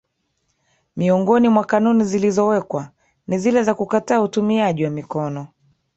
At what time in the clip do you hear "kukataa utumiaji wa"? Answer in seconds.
3.73-4.89